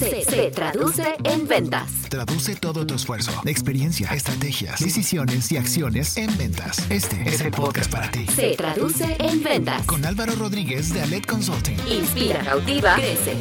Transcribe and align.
se, 0.00 0.50
traduce 0.50 1.14
en 1.24 1.46
ventas. 1.46 1.90
Traduce 2.08 2.56
todo 2.56 2.86
tu 2.86 2.94
esfuerzo, 2.94 3.32
experiencia, 3.44 4.08
estrategias, 4.12 4.80
decisiones 4.80 5.52
y 5.52 5.58
acciones 5.58 6.16
en 6.16 6.36
ventas. 6.38 6.90
Este 6.90 7.22
es 7.26 7.42
el 7.42 7.50
podcast 7.50 7.92
para 7.92 8.10
ti. 8.10 8.26
Se 8.34 8.56
traduce 8.56 9.16
en 9.18 9.42
ventas. 9.42 9.84
Con 9.86 10.04
Álvaro 10.06 10.34
Rodríguez 10.36 10.94
de 10.94 11.02
Alet 11.02 11.26
Consulting. 11.26 11.76
Inspira, 11.86 12.42
cautiva, 12.42 12.94
crece. 12.94 13.34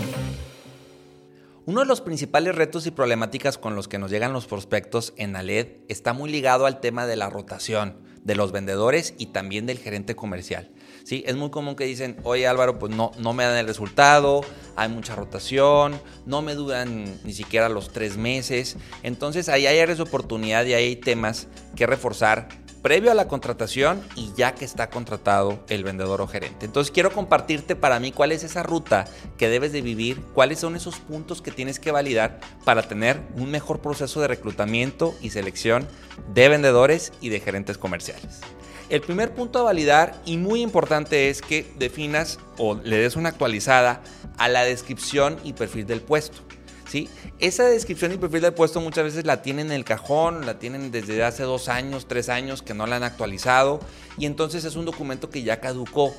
Uno 1.65 1.81
de 1.81 1.85
los 1.85 2.01
principales 2.01 2.55
retos 2.55 2.85
y 2.87 2.91
problemáticas 2.91 3.57
con 3.57 3.75
los 3.75 3.87
que 3.87 3.99
nos 3.99 4.11
llegan 4.11 4.33
los 4.33 4.47
prospectos 4.47 5.13
en 5.17 5.35
ALED 5.35 5.67
está 5.87 6.13
muy 6.13 6.29
ligado 6.29 6.65
al 6.65 6.81
tema 6.81 7.05
de 7.05 7.15
la 7.15 7.29
rotación 7.29 7.95
de 8.23 8.35
los 8.35 8.51
vendedores 8.51 9.13
y 9.17 9.27
también 9.27 9.65
del 9.65 9.79
gerente 9.79 10.15
comercial. 10.15 10.71
¿Sí? 11.03 11.23
Es 11.25 11.35
muy 11.35 11.49
común 11.49 11.75
que 11.75 11.85
dicen, 11.85 12.17
oye 12.23 12.47
Álvaro, 12.47 12.79
pues 12.79 12.93
no, 12.93 13.11
no 13.17 13.33
me 13.33 13.43
dan 13.43 13.57
el 13.57 13.67
resultado, 13.67 14.41
hay 14.75 14.89
mucha 14.89 15.15
rotación, 15.15 15.99
no 16.25 16.41
me 16.41 16.55
duran 16.55 17.19
ni 17.23 17.33
siquiera 17.33 17.69
los 17.69 17.91
tres 17.91 18.17
meses. 18.17 18.77
Entonces 19.03 19.49
ahí 19.49 19.67
hay 19.67 19.79
áreas 19.79 19.99
oportunidad 19.99 20.65
y 20.65 20.73
hay 20.73 20.95
temas 20.95 21.47
que 21.75 21.85
reforzar 21.85 22.47
previo 22.81 23.11
a 23.11 23.13
la 23.13 23.27
contratación 23.27 24.01
y 24.15 24.31
ya 24.35 24.55
que 24.55 24.65
está 24.65 24.89
contratado 24.89 25.63
el 25.69 25.83
vendedor 25.83 26.21
o 26.21 26.27
gerente. 26.27 26.65
Entonces 26.65 26.91
quiero 26.91 27.11
compartirte 27.11 27.75
para 27.75 27.99
mí 27.99 28.11
cuál 28.11 28.31
es 28.31 28.43
esa 28.43 28.63
ruta 28.63 29.05
que 29.37 29.49
debes 29.49 29.71
de 29.71 29.81
vivir, 29.81 30.21
cuáles 30.33 30.59
son 30.59 30.75
esos 30.75 30.97
puntos 30.97 31.41
que 31.41 31.51
tienes 31.51 31.79
que 31.79 31.91
validar 31.91 32.39
para 32.65 32.83
tener 32.83 33.21
un 33.35 33.51
mejor 33.51 33.81
proceso 33.81 34.21
de 34.21 34.27
reclutamiento 34.27 35.13
y 35.21 35.31
selección 35.31 35.87
de 36.33 36.49
vendedores 36.49 37.11
y 37.21 37.29
de 37.29 37.39
gerentes 37.39 37.77
comerciales. 37.77 38.41
El 38.89 39.01
primer 39.01 39.35
punto 39.35 39.59
a 39.59 39.63
validar 39.63 40.19
y 40.25 40.37
muy 40.37 40.61
importante 40.61 41.29
es 41.29 41.43
que 41.43 41.71
definas 41.77 42.39
o 42.57 42.73
le 42.73 42.97
des 42.97 43.15
una 43.15 43.29
actualizada 43.29 44.01
a 44.39 44.49
la 44.49 44.63
descripción 44.63 45.37
y 45.43 45.53
perfil 45.53 45.85
del 45.85 46.01
puesto. 46.01 46.39
¿Sí? 46.87 47.07
Esa 47.37 47.65
descripción 47.65 48.11
y 48.13 48.17
perfil 48.17 48.41
del 48.41 48.55
puesto 48.55 48.81
muchas 48.81 49.03
veces 49.03 49.23
la 49.23 49.43
tienen 49.43 49.67
en 49.67 49.73
el 49.73 49.83
cajón, 49.83 50.47
la 50.47 50.57
tienen 50.57 50.89
desde 50.89 51.23
hace 51.23 51.43
dos 51.43 51.69
años, 51.69 52.07
tres 52.07 52.29
años 52.29 52.63
que 52.63 52.73
no 52.73 52.87
la 52.87 52.95
han 52.95 53.03
actualizado 53.03 53.79
y 54.17 54.25
entonces 54.25 54.65
es 54.65 54.75
un 54.75 54.85
documento 54.85 55.29
que 55.29 55.43
ya 55.43 55.59
caducó. 55.59 56.11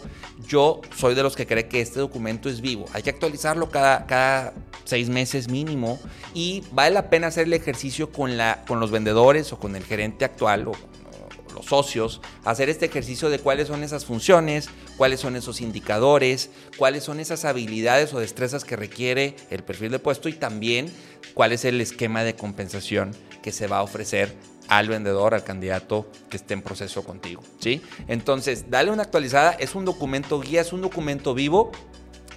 Yo 0.47 0.81
soy 0.97 1.17
de 1.17 1.25
los 1.25 1.35
que 1.35 1.49
cree 1.49 1.67
que 1.67 1.81
este 1.81 1.99
documento 1.99 2.49
es 2.49 2.61
vivo, 2.61 2.85
hay 2.93 3.03
que 3.03 3.11
actualizarlo 3.11 3.69
cada, 3.69 4.07
cada 4.07 4.55
seis 4.85 5.09
meses 5.09 5.49
mínimo 5.49 5.99
y 6.35 6.63
vale 6.71 6.95
la 6.95 7.11
pena 7.11 7.27
hacer 7.27 7.49
el 7.49 7.53
ejercicio 7.55 8.13
con, 8.13 8.37
la, 8.37 8.63
con 8.69 8.79
los 8.79 8.93
vendedores 8.93 9.53
o 9.53 9.59
con 9.59 9.75
el 9.75 9.83
gerente 9.83 10.25
actual 10.25 10.69
o 10.69 10.73
los 11.53 11.67
socios, 11.67 12.21
hacer 12.45 12.69
este 12.69 12.87
ejercicio 12.87 13.31
de 13.31 13.39
cuáles 13.39 13.69
son 13.69 13.83
esas 13.83 14.05
funciones, 14.05 14.69
cuáles 14.97 15.21
son 15.21 15.37
esos 15.37 15.61
indicadores, 15.61 16.51
cuáles 16.77 17.05
son 17.05 17.21
esas 17.21 17.45
habilidades 17.45 18.13
o 18.15 18.21
destrezas 18.21 18.65
que 18.65 18.77
requiere 18.77 19.37
el 19.51 19.63
perfil 19.63 19.93
de 19.93 19.99
puesto 19.99 20.29
y 20.29 20.33
también 20.33 20.91
cuál 21.35 21.53
es 21.53 21.65
el 21.65 21.81
esquema 21.81 22.25
de 22.25 22.35
compensación 22.35 23.13
que 23.43 23.53
se 23.53 23.67
va 23.67 23.79
a 23.79 23.83
ofrecer 23.83 24.35
al 24.69 24.89
vendedor, 24.89 25.35
al 25.35 25.43
candidato 25.43 26.07
que 26.29 26.37
esté 26.37 26.55
en 26.55 26.63
proceso 26.63 27.03
contigo, 27.03 27.43
¿sí? 27.59 27.83
Entonces, 28.07 28.67
dale 28.71 28.93
una 28.93 29.03
actualizada, 29.03 29.51
es 29.53 29.75
un 29.75 29.85
documento 29.85 30.41
guía, 30.41 30.61
es 30.61 30.73
un 30.73 30.81
documento 30.81 31.35
vivo 31.35 31.73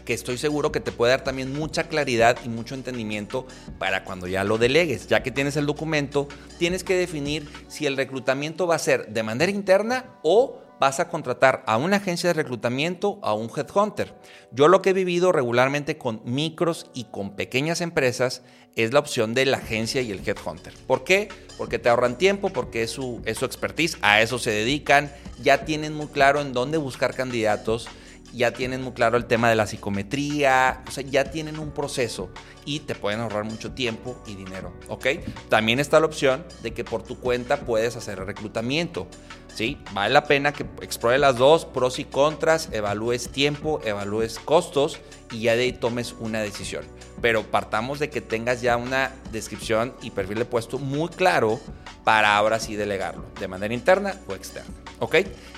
que 0.06 0.14
estoy 0.14 0.38
seguro 0.38 0.72
que 0.72 0.80
te 0.80 0.92
puede 0.92 1.12
dar 1.12 1.24
también 1.24 1.54
mucha 1.54 1.86
claridad 1.86 2.38
y 2.44 2.50
mucho 2.50 2.76
entendimiento 2.76 3.48
para 3.80 4.04
cuando 4.04 4.28
ya 4.28 4.44
lo 4.44 4.58
delegues. 4.58 5.08
Ya 5.08 5.24
que 5.24 5.32
tienes 5.32 5.56
el 5.58 5.66
documento, 5.66 6.28
tienes 6.60 6.84
que 6.84 6.96
definir 6.96 7.48
si 7.68 7.86
el 7.86 7.98
reclutamiento 7.98 8.68
va 8.68 8.76
a 8.76 8.80
ser 8.80 9.08
de 9.08 9.24
manera 9.24 9.52
interna 9.52 10.06
o 10.24 10.60
vas 10.80 11.00
a 11.00 11.08
contratar 11.08 11.64
a 11.66 11.78
una 11.78 11.98
agencia 11.98 12.30
de 12.30 12.34
reclutamiento, 12.34 13.20
a 13.22 13.34
un 13.34 13.50
headhunter. 13.56 14.14
Yo 14.52 14.68
lo 14.68 14.82
que 14.82 14.90
he 14.90 14.94
vivido 14.94 15.32
regularmente 15.32 15.98
con 15.98 16.22
micros 16.26 16.90
y 16.94 17.06
con 17.06 17.36
pequeñas 17.36 17.80
empresas 17.80 18.42
es 18.76 18.92
la 18.92 19.00
opción 19.00 19.34
de 19.34 19.46
la 19.46 19.58
agencia 19.58 20.02
y 20.02 20.12
el 20.12 20.28
headhunter. 20.28 20.74
¿Por 20.86 21.04
qué? 21.04 21.30
Porque 21.58 21.80
te 21.80 21.90
ahorran 21.90 22.18
tiempo, 22.18 22.50
porque 22.50 22.84
es 22.84 22.92
su, 22.92 23.22
es 23.24 23.38
su 23.38 23.46
expertise, 23.46 23.98
a 24.02 24.22
eso 24.22 24.40
se 24.40 24.52
dedican, 24.52 25.10
ya 25.42 25.64
tienen 25.64 25.94
muy 25.94 26.08
claro 26.08 26.42
en 26.42 26.52
dónde 26.52 26.78
buscar 26.78 27.16
candidatos 27.16 27.88
ya 28.34 28.52
tienen 28.52 28.82
muy 28.82 28.94
claro 28.94 29.18
el 29.18 29.26
tema 29.26 29.50
de 29.50 29.56
la 29.56 29.68
psicometría, 29.68 30.84
o 30.88 30.92
sea, 30.92 31.04
ya 31.04 31.26
tienen 31.26 31.60
un 31.60 31.72
proceso 31.72 32.30
y 32.66 32.82
te 32.82 32.96
pueden 32.96 33.20
ahorrar 33.20 33.44
mucho 33.44 33.72
tiempo 33.72 34.22
y 34.26 34.36
dinero, 34.36 34.74
¿ok? 34.88 35.08
También 35.50 35.80
está 35.80 36.00
la 36.00 36.08
opción 36.08 36.44
de 36.62 36.74
que 36.74 36.84
por 36.84 37.04
tu 37.04 37.20
cuenta 37.20 37.58
puedes 37.58 37.96
hacer 37.96 38.20
reclutamiento, 38.20 39.08
¿sí? 39.54 39.78
Vale 39.94 40.14
la 40.14 40.26
pena 40.26 40.52
que 40.52 40.66
explore 40.82 41.18
las 41.18 41.38
dos, 41.38 41.66
pros 41.66 42.00
y 42.00 42.06
contras, 42.06 42.70
evalúes 42.72 43.30
tiempo, 43.30 43.80
evalúes 43.84 44.40
costos 44.40 45.00
y 45.32 45.42
ya 45.42 45.56
de 45.56 45.64
ahí 45.64 45.74
tomes 45.74 46.16
una 46.20 46.42
decisión. 46.42 46.86
Pero 47.22 47.44
partamos 47.44 48.00
de 48.00 48.10
que 48.10 48.20
tengas 48.20 48.62
ya 48.62 48.78
una 48.78 49.12
descripción 49.32 49.94
y 50.02 50.12
perfil 50.12 50.40
de 50.40 50.46
puesto 50.46 50.80
muy 50.80 51.10
claro 51.10 51.60
para 52.04 52.36
ahora 52.36 52.60
sí 52.60 52.76
delegarlo, 52.76 53.26
de 53.40 53.48
manera 53.48 53.74
interna 53.74 54.16
o 54.28 54.34
externa. 54.34 54.83
¿Ok? 55.04 55.16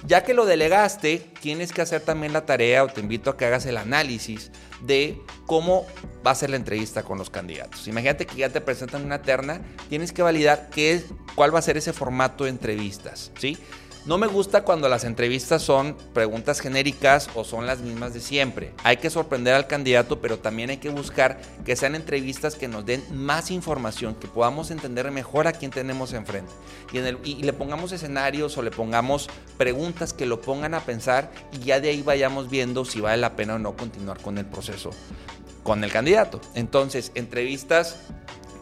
Ya 0.07 0.23
que 0.23 0.33
lo 0.33 0.47
delegaste, 0.47 1.21
tienes 1.39 1.71
que 1.71 1.83
hacer 1.83 2.01
también 2.01 2.33
la 2.33 2.47
tarea 2.47 2.83
o 2.83 2.87
te 2.87 2.99
invito 2.99 3.29
a 3.29 3.37
que 3.37 3.45
hagas 3.45 3.67
el 3.67 3.77
análisis 3.77 4.49
de 4.81 5.21
cómo 5.45 5.85
va 6.25 6.31
a 6.31 6.35
ser 6.35 6.49
la 6.49 6.55
entrevista 6.55 7.03
con 7.03 7.19
los 7.19 7.29
candidatos. 7.29 7.87
Imagínate 7.87 8.25
que 8.25 8.37
ya 8.37 8.49
te 8.49 8.59
presentan 8.59 9.05
una 9.05 9.21
terna, 9.21 9.61
tienes 9.87 10.11
que 10.11 10.23
validar 10.23 10.69
qué, 10.71 11.03
cuál 11.35 11.53
va 11.53 11.59
a 11.59 11.61
ser 11.61 11.77
ese 11.77 11.93
formato 11.93 12.45
de 12.45 12.49
entrevistas, 12.49 13.31
¿sí? 13.37 13.55
No 14.05 14.19
me 14.19 14.27
gusta 14.27 14.63
cuando 14.63 14.87
las 14.87 15.03
entrevistas 15.03 15.63
son 15.63 15.97
preguntas 16.13 16.59
genéricas 16.59 17.27
o 17.33 17.43
son 17.43 17.65
las 17.65 17.79
mismas 17.79 18.13
de 18.13 18.19
siempre. 18.19 18.71
Hay 18.83 18.97
que 18.97 19.09
sorprender 19.09 19.55
al 19.55 19.65
candidato, 19.65 20.21
pero 20.21 20.37
también 20.37 20.69
hay 20.69 20.77
que 20.77 20.89
buscar 20.89 21.41
que 21.65 21.75
sean 21.75 21.95
entrevistas 21.95 22.53
que 22.53 22.67
nos 22.67 22.85
den 22.85 23.03
más 23.11 23.49
información, 23.49 24.13
que 24.13 24.27
podamos 24.27 24.69
entender 24.69 25.09
mejor 25.09 25.47
a 25.47 25.53
quién 25.53 25.71
tenemos 25.71 26.13
enfrente. 26.13 26.51
Y, 26.93 26.99
y 27.31 27.41
le 27.41 27.53
pongamos 27.53 27.93
escenarios 27.93 28.55
o 28.59 28.61
le 28.61 28.69
pongamos 28.69 29.27
preguntas 29.57 30.13
que 30.13 30.27
lo 30.27 30.39
pongan 30.39 30.75
a 30.75 30.81
pensar 30.81 31.31
y 31.51 31.65
ya 31.65 31.79
de 31.79 31.89
ahí 31.89 32.03
vayamos 32.03 32.47
viendo 32.47 32.85
si 32.85 33.01
vale 33.01 33.17
la 33.17 33.35
pena 33.35 33.55
o 33.55 33.59
no 33.59 33.75
continuar 33.75 34.21
con 34.21 34.37
el 34.37 34.45
proceso 34.45 34.91
con 35.63 35.83
el 35.83 35.91
candidato. 35.91 36.41
Entonces, 36.53 37.11
entrevistas 37.15 37.97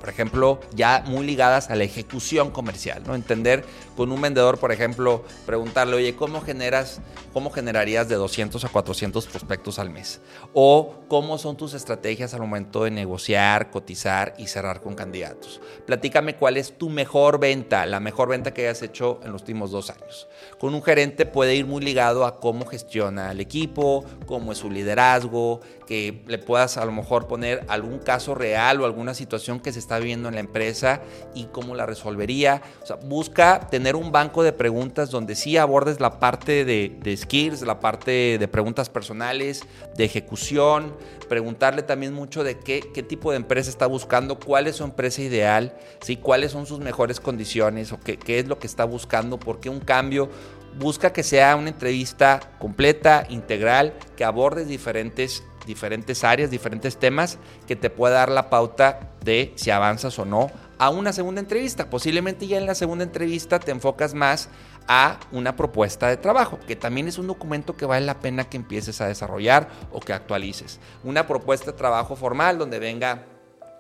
por 0.03 0.09
ejemplo, 0.09 0.59
ya 0.75 1.01
muy 1.07 1.25
ligadas 1.25 1.69
a 1.69 1.77
la 1.77 1.85
ejecución 1.85 2.51
comercial, 2.51 3.03
¿no? 3.07 3.15
Entender 3.15 3.63
con 3.95 4.11
un 4.11 4.19
vendedor, 4.19 4.59
por 4.59 4.73
ejemplo, 4.73 5.23
preguntarle, 5.45 5.95
oye, 5.95 6.13
¿cómo 6.17 6.41
generas, 6.41 6.99
cómo 7.31 7.51
generarías 7.51 8.09
de 8.09 8.15
200 8.15 8.65
a 8.65 8.67
400 8.67 9.25
prospectos 9.27 9.79
al 9.79 9.91
mes? 9.91 10.19
O 10.51 11.05
cómo 11.07 11.37
son 11.37 11.55
tus 11.55 11.73
estrategias 11.73 12.33
al 12.33 12.41
momento 12.41 12.83
de 12.83 12.91
negociar, 12.91 13.71
cotizar 13.71 14.33
y 14.37 14.47
cerrar 14.47 14.81
con 14.81 14.93
candidatos. 14.93 15.61
Platícame 15.85 16.35
cuál 16.35 16.57
es 16.57 16.77
tu 16.77 16.89
mejor 16.89 17.39
venta, 17.39 17.85
la 17.85 18.01
mejor 18.01 18.27
venta 18.27 18.53
que 18.53 18.63
hayas 18.63 18.81
hecho 18.81 19.21
en 19.23 19.31
los 19.31 19.43
últimos 19.43 19.71
dos 19.71 19.89
años. 19.89 20.27
Con 20.59 20.75
un 20.75 20.83
gerente 20.83 21.25
puede 21.25 21.55
ir 21.55 21.65
muy 21.65 21.81
ligado 21.81 22.25
a 22.25 22.41
cómo 22.41 22.65
gestiona 22.65 23.31
el 23.31 23.39
equipo, 23.39 24.03
cómo 24.25 24.51
es 24.51 24.57
su 24.57 24.69
liderazgo, 24.69 25.61
que 25.87 26.23
le 26.27 26.39
puedas 26.39 26.77
a 26.77 26.85
lo 26.85 26.91
mejor 26.91 27.27
poner 27.27 27.65
algún 27.69 27.99
caso 27.99 28.35
real 28.35 28.81
o 28.81 28.85
alguna 28.85 29.13
situación 29.13 29.59
que 29.59 29.71
se 29.71 29.79
está 29.79 29.92
viviendo 29.99 30.29
en 30.29 30.35
la 30.35 30.41
empresa 30.41 31.01
y 31.33 31.45
cómo 31.45 31.75
la 31.75 31.85
resolvería. 31.85 32.61
O 32.81 32.85
sea, 32.85 32.95
busca 32.97 33.67
tener 33.69 33.95
un 33.95 34.11
banco 34.11 34.43
de 34.43 34.53
preguntas 34.53 35.09
donde 35.09 35.35
sí 35.35 35.57
abordes 35.57 35.99
la 35.99 36.19
parte 36.19 36.65
de, 36.65 36.97
de 37.01 37.17
skills, 37.17 37.61
la 37.61 37.79
parte 37.79 38.37
de 38.37 38.47
preguntas 38.47 38.89
personales, 38.89 39.63
de 39.95 40.05
ejecución, 40.05 40.95
preguntarle 41.29 41.83
también 41.83 42.13
mucho 42.13 42.43
de 42.43 42.59
qué, 42.59 42.83
qué 42.93 43.03
tipo 43.03 43.31
de 43.31 43.37
empresa 43.37 43.69
está 43.69 43.87
buscando, 43.87 44.39
cuál 44.39 44.67
es 44.67 44.77
su 44.77 44.83
empresa 44.83 45.21
ideal, 45.21 45.73
¿sí? 46.01 46.17
cuáles 46.17 46.51
son 46.51 46.65
sus 46.65 46.79
mejores 46.79 47.19
condiciones 47.19 47.91
o 47.91 47.99
qué, 47.99 48.17
qué 48.17 48.39
es 48.39 48.47
lo 48.47 48.59
que 48.59 48.67
está 48.67 48.85
buscando, 48.85 49.39
por 49.39 49.59
qué 49.59 49.69
un 49.69 49.79
cambio 49.79 50.29
busca 50.77 51.13
que 51.13 51.23
sea 51.23 51.55
una 51.55 51.69
entrevista 51.69 52.39
completa, 52.59 53.25
integral, 53.29 53.93
que 54.15 54.23
abordes 54.23 54.67
diferentes 54.67 55.43
diferentes 55.65 56.23
áreas, 56.23 56.51
diferentes 56.51 56.97
temas 56.97 57.37
que 57.67 57.75
te 57.75 57.89
pueda 57.89 58.15
dar 58.15 58.29
la 58.29 58.49
pauta 58.49 59.11
de 59.23 59.53
si 59.55 59.71
avanzas 59.71 60.19
o 60.19 60.25
no 60.25 60.51
a 60.77 60.89
una 60.89 61.13
segunda 61.13 61.41
entrevista. 61.41 61.89
Posiblemente 61.89 62.47
ya 62.47 62.57
en 62.57 62.65
la 62.65 62.75
segunda 62.75 63.03
entrevista 63.03 63.59
te 63.59 63.71
enfocas 63.71 64.13
más 64.13 64.49
a 64.87 65.19
una 65.31 65.55
propuesta 65.55 66.09
de 66.09 66.17
trabajo, 66.17 66.59
que 66.67 66.75
también 66.75 67.07
es 67.07 67.17
un 67.17 67.27
documento 67.27 67.77
que 67.77 67.85
vale 67.85 68.05
la 68.05 68.19
pena 68.19 68.49
que 68.49 68.57
empieces 68.57 68.99
a 68.99 69.07
desarrollar 69.07 69.69
o 69.91 69.99
que 69.99 70.13
actualices. 70.13 70.79
Una 71.03 71.25
propuesta 71.25 71.71
de 71.71 71.77
trabajo 71.77 72.15
formal 72.15 72.57
donde 72.57 72.79
venga 72.79 73.23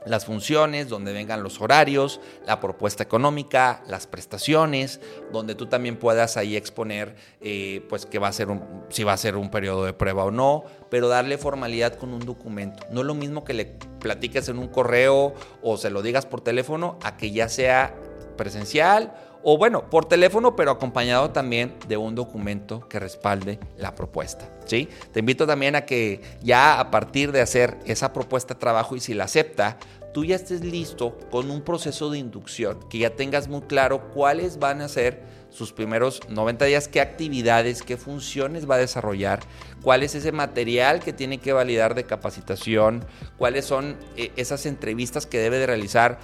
las 0.05 0.25
funciones, 0.25 0.89
donde 0.89 1.13
vengan 1.13 1.43
los 1.43 1.61
horarios, 1.61 2.19
la 2.45 2.59
propuesta 2.59 3.03
económica, 3.03 3.83
las 3.87 4.07
prestaciones, 4.07 4.99
donde 5.31 5.55
tú 5.55 5.67
también 5.67 5.97
puedas 5.97 6.37
ahí 6.37 6.55
exponer, 6.55 7.15
eh, 7.41 7.85
pues 7.89 8.05
que 8.05 8.19
va 8.19 8.27
a 8.27 8.33
ser 8.33 8.47
si 8.89 9.03
va 9.03 9.13
a 9.13 9.17
ser 9.17 9.35
un 9.35 9.49
periodo 9.49 9.85
de 9.85 9.93
prueba 9.93 10.25
o 10.25 10.31
no, 10.31 10.65
pero 10.89 11.07
darle 11.07 11.37
formalidad 11.37 11.95
con 11.95 12.13
un 12.13 12.25
documento. 12.25 12.85
No 12.91 13.01
es 13.01 13.07
lo 13.07 13.15
mismo 13.15 13.43
que 13.43 13.53
le 13.53 13.65
platiques 13.99 14.49
en 14.49 14.59
un 14.59 14.67
correo 14.67 15.33
o 15.61 15.77
se 15.77 15.89
lo 15.89 16.01
digas 16.01 16.25
por 16.25 16.41
teléfono 16.41 16.99
a 17.03 17.17
que 17.17 17.31
ya 17.31 17.49
sea 17.49 17.95
presencial 18.37 19.13
o 19.43 19.57
bueno, 19.57 19.89
por 19.89 20.05
teléfono, 20.05 20.55
pero 20.55 20.71
acompañado 20.71 21.31
también 21.31 21.75
de 21.87 21.97
un 21.97 22.15
documento 22.15 22.87
que 22.87 22.99
respalde 22.99 23.59
la 23.77 23.93
propuesta. 23.93 24.49
¿sí? 24.65 24.89
Te 25.11 25.19
invito 25.19 25.45
también 25.45 25.75
a 25.75 25.85
que 25.85 26.21
ya 26.41 26.79
a 26.79 26.89
partir 26.89 27.31
de 27.31 27.41
hacer 27.41 27.77
esa 27.85 28.13
propuesta 28.13 28.53
de 28.53 28.59
trabajo 28.59 28.95
y 28.95 29.01
si 29.01 29.13
la 29.13 29.25
acepta, 29.25 29.77
tú 30.13 30.23
ya 30.23 30.35
estés 30.35 30.63
listo 30.63 31.17
con 31.29 31.51
un 31.51 31.61
proceso 31.61 32.09
de 32.09 32.19
inducción, 32.19 32.79
que 32.89 32.99
ya 32.99 33.09
tengas 33.09 33.47
muy 33.47 33.61
claro 33.61 34.09
cuáles 34.11 34.59
van 34.59 34.81
a 34.81 34.87
ser 34.87 35.21
sus 35.49 35.71
primeros 35.71 36.21
90 36.29 36.65
días, 36.65 36.87
qué 36.87 36.99
actividades, 36.99 37.83
qué 37.83 37.95
funciones 37.95 38.67
va 38.67 38.75
a 38.75 38.79
desarrollar, 38.79 39.41
cuál 39.83 40.01
es 40.01 40.15
ese 40.15 40.31
material 40.31 40.99
que 40.99 41.13
tiene 41.13 41.37
que 41.37 41.53
validar 41.53 41.93
de 41.93 42.05
capacitación, 42.05 43.05
cuáles 43.37 43.65
son 43.65 43.97
eh, 44.17 44.31
esas 44.35 44.65
entrevistas 44.65 45.27
que 45.27 45.37
debe 45.39 45.59
de 45.59 45.67
realizar 45.67 46.17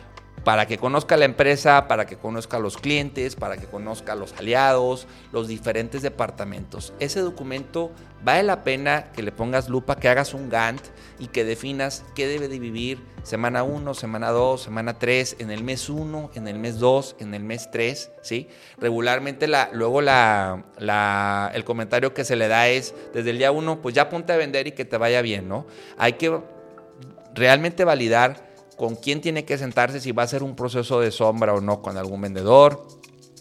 para 0.43 0.65
que 0.67 0.77
conozca 0.77 1.17
la 1.17 1.25
empresa, 1.25 1.87
para 1.87 2.05
que 2.05 2.17
conozca 2.17 2.57
a 2.57 2.59
los 2.59 2.77
clientes, 2.77 3.35
para 3.35 3.57
que 3.57 3.67
conozca 3.67 4.13
a 4.13 4.15
los 4.15 4.33
aliados, 4.33 5.07
los 5.31 5.47
diferentes 5.47 6.01
departamentos. 6.01 6.93
Ese 6.99 7.19
documento 7.19 7.91
vale 8.23 8.43
la 8.43 8.63
pena 8.63 9.11
que 9.11 9.23
le 9.23 9.31
pongas 9.31 9.69
lupa, 9.69 9.97
que 9.97 10.09
hagas 10.09 10.33
un 10.33 10.49
Gantt 10.49 10.81
y 11.19 11.27
que 11.27 11.43
definas 11.43 12.03
qué 12.15 12.27
debe 12.27 12.47
de 12.47 12.59
vivir 12.59 12.99
semana 13.23 13.63
1, 13.63 13.93
semana 13.93 14.29
2, 14.31 14.61
semana 14.61 14.97
3, 14.97 15.37
en 15.39 15.51
el 15.51 15.63
mes 15.63 15.89
1, 15.89 16.31
en 16.35 16.47
el 16.47 16.57
mes 16.57 16.79
2, 16.79 17.17
en 17.19 17.33
el 17.33 17.43
mes 17.43 17.69
3, 17.71 18.11
¿sí? 18.21 18.47
Regularmente 18.77 19.47
la, 19.47 19.69
luego 19.73 20.01
la, 20.01 20.63
el 21.53 21.63
comentario 21.63 22.13
que 22.13 22.23
se 22.23 22.35
le 22.35 22.47
da 22.47 22.67
es, 22.69 22.95
desde 23.13 23.31
el 23.31 23.37
día 23.37 23.51
1, 23.51 23.81
pues 23.81 23.93
ya 23.93 24.09
ponte 24.09 24.33
a 24.33 24.37
vender 24.37 24.67
y 24.67 24.71
que 24.71 24.85
te 24.85 24.97
vaya 24.97 25.21
bien, 25.21 25.47
¿no? 25.47 25.67
Hay 25.97 26.13
que 26.13 26.39
realmente 27.33 27.83
validar 27.83 28.48
con 28.79 28.95
quién 28.95 29.19
tiene 29.19 29.43
que 29.43 29.57
sentarse, 29.57 29.99
si 29.99 30.13
va 30.13 30.23
a 30.23 30.27
ser 30.27 30.41
un 30.41 30.55
proceso 30.55 31.01
de 31.01 31.11
sombra 31.11 31.53
o 31.53 31.59
no 31.59 31.81
con 31.81 31.97
algún 31.97 32.21
vendedor, 32.21 32.87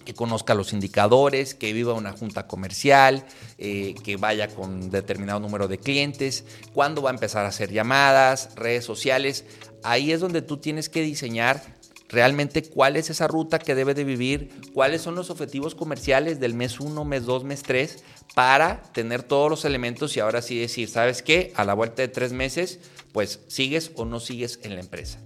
que 0.04 0.12
conozca 0.12 0.52
los 0.52 0.72
indicadores, 0.72 1.54
que 1.54 1.72
viva 1.72 1.94
una 1.94 2.10
junta 2.10 2.48
comercial, 2.48 3.24
eh, 3.56 3.94
que 4.02 4.16
vaya 4.16 4.48
con 4.48 4.90
determinado 4.90 5.38
número 5.38 5.68
de 5.68 5.78
clientes, 5.78 6.44
cuándo 6.74 7.02
va 7.02 7.10
a 7.10 7.12
empezar 7.12 7.44
a 7.44 7.50
hacer 7.50 7.70
llamadas, 7.70 8.50
redes 8.56 8.84
sociales. 8.84 9.44
Ahí 9.84 10.10
es 10.10 10.18
donde 10.18 10.42
tú 10.42 10.56
tienes 10.56 10.88
que 10.88 11.02
diseñar 11.02 11.62
realmente 12.08 12.64
cuál 12.64 12.96
es 12.96 13.08
esa 13.08 13.28
ruta 13.28 13.60
que 13.60 13.76
debe 13.76 13.94
de 13.94 14.02
vivir, 14.02 14.50
cuáles 14.74 15.02
son 15.02 15.14
los 15.14 15.30
objetivos 15.30 15.76
comerciales 15.76 16.40
del 16.40 16.54
mes 16.54 16.80
1, 16.80 17.04
mes 17.04 17.26
2, 17.26 17.44
mes 17.44 17.62
3, 17.62 18.02
para 18.34 18.82
tener 18.92 19.22
todos 19.22 19.48
los 19.48 19.64
elementos 19.64 20.16
y 20.16 20.20
ahora 20.20 20.42
sí 20.42 20.58
decir, 20.58 20.88
¿sabes 20.88 21.22
qué? 21.22 21.52
A 21.54 21.64
la 21.64 21.74
vuelta 21.74 22.02
de 22.02 22.08
tres 22.08 22.32
meses, 22.32 22.80
pues 23.12 23.40
sigues 23.48 23.92
o 23.96 24.04
no 24.04 24.20
sigues 24.20 24.60
en 24.62 24.74
la 24.74 24.80
empresa. 24.80 25.20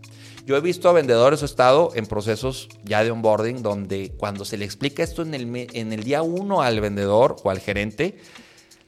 Yo 0.45 0.57
he 0.57 0.61
visto 0.61 0.89
a 0.89 0.93
vendedores 0.93 1.43
o 1.43 1.45
estado 1.45 1.93
en 1.95 2.07
procesos 2.07 2.69
ya 2.85 3.05
de 3.05 3.13
onboarding 3.13 3.63
donde 3.63 4.13
cuando 4.17 4.45
se 4.45 4.57
le 4.57 4.65
explica 4.65 5.03
esto 5.03 5.23
en 5.23 5.35
el, 5.35 5.69
en 5.73 5.93
el 5.93 6.03
día 6.03 6.23
1 6.23 6.63
al 6.63 6.81
vendedor 6.81 7.37
o 7.45 7.51
al 7.51 7.61
gerente, 7.61 8.19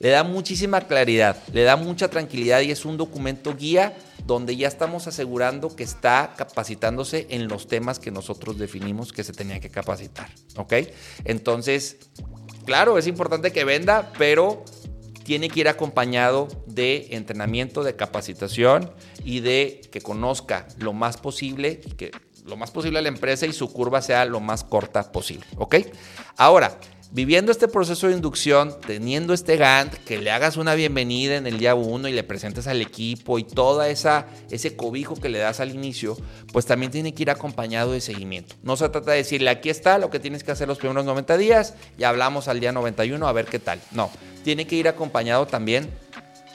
le 0.00 0.10
da 0.10 0.24
muchísima 0.24 0.82
claridad, 0.82 1.36
le 1.52 1.62
da 1.62 1.76
mucha 1.76 2.08
tranquilidad 2.08 2.60
y 2.60 2.70
es 2.70 2.84
un 2.84 2.96
documento 2.96 3.54
guía 3.56 3.96
donde 4.26 4.56
ya 4.56 4.68
estamos 4.68 5.06
asegurando 5.06 5.76
que 5.76 5.84
está 5.84 6.34
capacitándose 6.36 7.26
en 7.30 7.48
los 7.48 7.68
temas 7.68 8.00
que 8.00 8.10
nosotros 8.10 8.58
definimos 8.58 9.12
que 9.12 9.22
se 9.22 9.32
tenían 9.32 9.60
que 9.60 9.70
capacitar. 9.70 10.28
¿Ok? 10.56 10.74
Entonces, 11.24 11.98
claro, 12.64 12.98
es 12.98 13.06
importante 13.06 13.52
que 13.52 13.64
venda, 13.64 14.12
pero 14.18 14.64
tiene 15.24 15.48
que 15.48 15.60
ir 15.60 15.68
acompañado 15.68 16.48
de 16.74 17.08
entrenamiento, 17.10 17.82
de 17.82 17.96
capacitación 17.96 18.90
y 19.24 19.40
de 19.40 19.82
que 19.90 20.00
conozca 20.00 20.66
lo 20.78 20.92
más 20.92 21.16
posible, 21.16 21.80
que 21.96 22.10
lo 22.44 22.56
más 22.56 22.70
posible 22.70 22.98
a 22.98 23.02
la 23.02 23.08
empresa 23.08 23.46
y 23.46 23.52
su 23.52 23.72
curva 23.72 24.02
sea 24.02 24.24
lo 24.24 24.40
más 24.40 24.64
corta 24.64 25.10
posible. 25.12 25.46
¿Ok? 25.56 25.76
Ahora, 26.36 26.78
viviendo 27.14 27.52
este 27.52 27.68
proceso 27.68 28.08
de 28.08 28.14
inducción, 28.14 28.74
teniendo 28.86 29.34
este 29.34 29.56
Gantt, 29.56 29.94
que 30.04 30.18
le 30.18 30.32
hagas 30.32 30.56
una 30.56 30.74
bienvenida 30.74 31.36
en 31.36 31.46
el 31.46 31.58
día 31.58 31.76
uno 31.76 32.08
y 32.08 32.12
le 32.12 32.24
presentes 32.24 32.66
al 32.66 32.82
equipo 32.82 33.38
y 33.38 33.46
esa 33.86 34.26
ese 34.50 34.76
cobijo 34.76 35.14
que 35.14 35.28
le 35.28 35.38
das 35.38 35.60
al 35.60 35.72
inicio, 35.72 36.16
pues 36.52 36.66
también 36.66 36.90
tiene 36.90 37.14
que 37.14 37.22
ir 37.22 37.30
acompañado 37.30 37.92
de 37.92 38.00
seguimiento. 38.00 38.56
No 38.64 38.76
se 38.76 38.88
trata 38.88 39.12
de 39.12 39.18
decirle 39.18 39.50
aquí 39.50 39.70
está 39.70 39.98
lo 39.98 40.10
que 40.10 40.18
tienes 40.18 40.42
que 40.42 40.50
hacer 40.50 40.66
los 40.66 40.78
primeros 40.78 41.04
90 41.04 41.36
días 41.36 41.74
y 41.96 42.02
hablamos 42.02 42.48
al 42.48 42.58
día 42.58 42.72
91 42.72 43.28
a 43.28 43.32
ver 43.32 43.46
qué 43.46 43.60
tal. 43.60 43.80
No, 43.92 44.10
tiene 44.42 44.66
que 44.66 44.74
ir 44.74 44.88
acompañado 44.88 45.46
también 45.46 45.88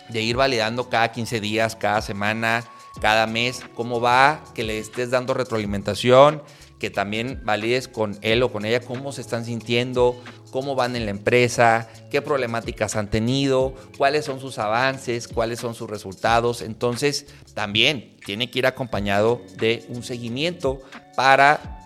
de 0.10 0.22
ir 0.22 0.36
validando 0.36 0.90
cada 0.90 1.12
15 1.12 1.40
días, 1.40 1.76
cada 1.76 2.02
semana, 2.02 2.64
cada 3.02 3.28
mes, 3.28 3.64
cómo 3.76 4.02
va, 4.02 4.44
que 4.54 4.64
le 4.64 4.80
estés 4.80 5.12
dando 5.12 5.34
retroalimentación, 5.34 6.44
que 6.80 6.90
también 6.90 7.42
valides 7.44 7.88
con 7.88 8.18
él 8.22 8.42
o 8.44 8.52
con 8.52 8.66
ella 8.66 8.80
cómo 8.80 9.12
se 9.12 9.22
están 9.22 9.46
sintiendo, 9.46 10.22
cómo 10.52 10.76
van 10.76 10.96
en 10.96 11.06
la 11.06 11.12
empresa, 11.12 11.90
qué 12.10 12.22
problemáticas 12.22 12.96
han 12.96 13.10
tenido, 13.10 13.76
cuáles 13.98 14.26
son 14.26 14.40
sus 14.40 14.58
avances, 14.58 15.28
cuáles 15.28 15.60
son 15.60 15.76
sus 15.76 15.90
resultados. 15.90 16.62
Entonces, 16.62 17.28
también 17.54 18.18
tiene 18.26 18.50
que 18.50 18.60
ir 18.60 18.66
acompañado 18.66 19.42
de 19.58 19.86
un 19.90 20.04
seguimiento 20.04 20.82
para 21.16 21.80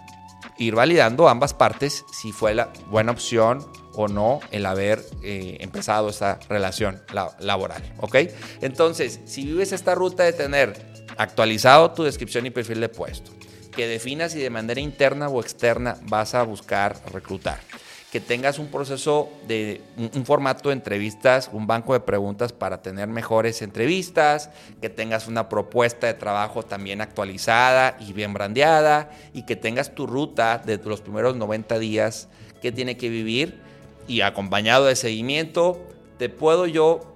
ir 0.58 0.76
validando 0.76 1.28
ambas 1.28 1.54
partes 1.54 2.06
si 2.14 2.32
fue 2.32 2.54
la 2.54 2.72
buena 2.90 3.12
opción 3.12 3.66
o 3.96 4.08
no 4.08 4.40
el 4.52 4.66
haber 4.66 5.04
eh, 5.24 5.58
empezado 5.60 6.10
esta 6.10 6.40
relación 6.50 7.02
laboral. 7.40 7.82
¿Ok? 7.98 8.16
Entonces, 8.62 9.20
si 9.26 9.46
vives 9.46 9.72
esta 9.72 9.96
ruta 9.96 10.24
de 10.24 10.34
tener 10.34 10.74
actualizado 11.18 11.92
tu 11.92 12.04
descripción 12.04 12.46
y 12.46 12.50
perfil 12.50 12.80
de 12.82 12.90
puesto, 12.90 13.32
que 13.76 13.88
definas 13.88 14.32
si 14.32 14.40
de 14.40 14.50
manera 14.50 14.80
interna 14.80 15.28
o 15.28 15.42
externa 15.42 15.98
vas 16.04 16.36
a 16.36 16.44
buscar 16.44 16.96
reclutar. 17.12 17.60
Que 18.12 18.20
tengas 18.20 18.60
un 18.60 18.68
proceso 18.68 19.32
de 19.48 19.82
un, 19.98 20.24
formato 20.24 20.70
de 20.70 20.74
entrevistas, 20.74 21.50
un 21.52 21.66
banco 21.66 21.94
de 21.94 22.00
preguntas 22.00 22.54
para 22.54 22.84
tener 22.84 23.08
mejores 23.08 23.64
entrevistas, 23.64 24.52
que 24.82 24.90
tengas 24.90 25.28
una 25.28 25.50
propuesta 25.50 26.06
de 26.06 26.14
trabajo 26.14 26.62
también 26.62 27.02
actualizada 27.02 27.98
y 28.00 28.14
bien 28.14 28.32
brandeada, 28.32 29.10
y 29.34 29.48
que 29.48 29.56
tengas 29.56 29.96
tu 29.96 30.06
ruta 30.06 30.62
de 30.64 30.78
los 30.78 31.02
primeros 31.02 31.36
90 31.36 31.80
días 31.80 32.28
que 32.62 32.72
tiene 32.72 32.98
que 32.98 33.10
vivir 33.10 33.60
y 34.08 34.22
acompañado 34.22 34.86
de 34.86 34.96
seguimiento, 34.96 35.82
te 36.18 36.30
puedo 36.30 36.68
yo 36.68 37.16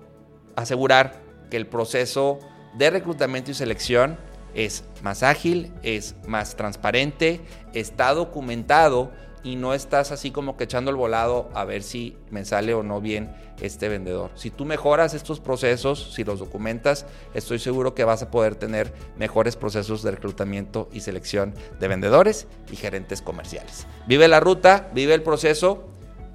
asegurar 0.55 1.21
que 1.49 1.57
el 1.57 1.67
proceso 1.67 2.39
de 2.75 2.89
reclutamiento 2.89 3.51
y 3.51 3.53
selección 3.53 4.17
es 4.53 4.83
más 5.01 5.23
ágil, 5.23 5.71
es 5.83 6.15
más 6.27 6.55
transparente, 6.55 7.41
está 7.73 8.13
documentado 8.13 9.11
y 9.43 9.55
no 9.55 9.73
estás 9.73 10.11
así 10.11 10.31
como 10.31 10.57
que 10.57 10.65
echando 10.65 10.91
el 10.91 10.97
volado 10.97 11.49
a 11.53 11.63
ver 11.63 11.83
si 11.83 12.17
me 12.31 12.43
sale 12.43 12.73
o 12.73 12.83
no 12.83 12.99
bien 12.99 13.33
este 13.61 13.87
vendedor. 13.87 14.31
Si 14.35 14.49
tú 14.49 14.65
mejoras 14.65 15.13
estos 15.13 15.39
procesos, 15.39 16.13
si 16.13 16.23
los 16.23 16.39
documentas, 16.39 17.05
estoy 17.33 17.59
seguro 17.59 17.95
que 17.95 18.03
vas 18.03 18.23
a 18.23 18.31
poder 18.31 18.55
tener 18.55 18.93
mejores 19.17 19.55
procesos 19.55 20.03
de 20.03 20.11
reclutamiento 20.11 20.89
y 20.91 20.99
selección 21.01 21.53
de 21.79 21.87
vendedores 21.87 22.47
y 22.71 22.75
gerentes 22.75 23.21
comerciales. 23.21 23.87
Vive 24.07 24.27
la 24.27 24.39
ruta, 24.39 24.89
vive 24.93 25.13
el 25.13 25.23
proceso 25.23 25.85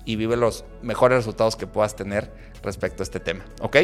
y 0.04 0.16
vive 0.16 0.36
los 0.36 0.64
mejores 0.82 1.18
resultados 1.18 1.56
que 1.56 1.66
puedas 1.66 1.96
tener 1.96 2.30
respecto 2.62 3.02
a 3.02 3.04
este 3.04 3.20
tema. 3.20 3.44
¿Ok? 3.60 3.76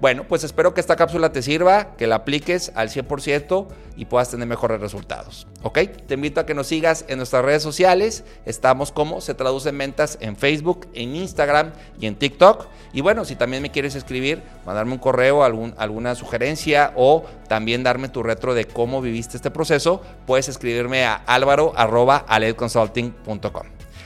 Bueno, 0.00 0.24
pues 0.28 0.44
espero 0.44 0.74
que 0.74 0.80
esta 0.80 0.96
cápsula 0.96 1.32
te 1.32 1.40
sirva, 1.42 1.96
que 1.96 2.06
la 2.06 2.16
apliques 2.16 2.70
al 2.74 2.90
100% 2.90 3.66
y 3.96 4.04
puedas 4.06 4.30
tener 4.30 4.48
mejores 4.48 4.80
resultados. 4.80 5.46
¿Ok? 5.62 5.78
Te 6.06 6.14
invito 6.14 6.40
a 6.40 6.46
que 6.46 6.54
nos 6.54 6.66
sigas 6.66 7.04
en 7.08 7.18
nuestras 7.18 7.44
redes 7.44 7.62
sociales. 7.62 8.24
Estamos 8.44 8.90
como 8.92 9.20
se 9.20 9.34
traduce 9.34 9.68
en 9.68 9.78
ventas 9.78 10.18
en 10.20 10.36
Facebook, 10.36 10.88
en 10.94 11.14
Instagram 11.14 11.70
y 12.00 12.06
en 12.06 12.16
TikTok. 12.16 12.66
Y 12.92 13.00
bueno, 13.00 13.24
si 13.24 13.36
también 13.36 13.62
me 13.62 13.70
quieres 13.70 13.94
escribir, 13.94 14.42
mandarme 14.66 14.92
un 14.92 14.98
correo, 14.98 15.44
algún, 15.44 15.74
alguna 15.78 16.16
sugerencia 16.16 16.92
o 16.96 17.24
también 17.48 17.82
darme 17.82 18.08
tu 18.08 18.22
retro 18.22 18.54
de 18.54 18.66
cómo 18.66 19.00
viviste 19.00 19.36
este 19.36 19.50
proceso, 19.50 20.02
puedes 20.26 20.48
escribirme 20.48 21.04
a 21.04 21.14
álvaro.aledconsulting.com. 21.26 23.73